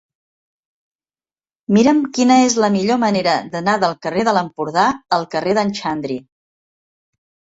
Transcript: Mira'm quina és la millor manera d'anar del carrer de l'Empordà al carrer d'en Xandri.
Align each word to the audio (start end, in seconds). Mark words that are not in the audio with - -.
Mira'm 1.75 1.99
quina 2.17 2.37
és 2.45 2.55
la 2.63 2.69
millor 2.75 2.99
manera 3.03 3.35
d'anar 3.55 3.75
del 3.83 3.93
carrer 4.05 4.23
de 4.29 4.33
l'Empordà 4.39 4.87
al 5.19 5.29
carrer 5.35 5.55
d'en 5.59 5.71
Xandri. 5.81 6.19